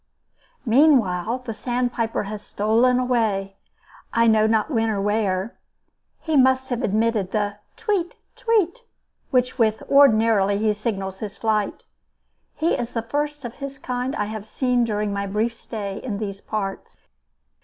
Meanwhile, 0.65 1.43
the 1.45 1.53
sandpiper 1.53 2.23
has 2.23 2.41
stolen 2.41 2.97
away, 2.97 3.57
I 4.11 4.25
know 4.25 4.47
not 4.47 4.71
when 4.71 4.89
or 4.89 4.99
where. 4.99 5.59
He 6.21 6.35
must 6.35 6.69
have 6.69 6.81
omitted 6.83 7.29
the 7.29 7.57
tweet, 7.77 8.15
tweet, 8.35 8.79
with 9.31 9.49
which 9.59 9.81
ordinarily 9.87 10.57
he 10.57 10.73
signalizes 10.73 11.19
his 11.19 11.37
flight. 11.37 11.83
He 12.55 12.73
is 12.73 12.93
the 12.93 13.03
first 13.03 13.45
of 13.45 13.53
his 13.57 13.77
kind 13.77 14.15
that 14.15 14.21
I 14.21 14.25
have 14.25 14.47
seen 14.47 14.83
during 14.85 15.13
my 15.13 15.27
brief 15.27 15.53
stay 15.53 15.97
in 16.01 16.17
these 16.17 16.41
parts. 16.41 16.97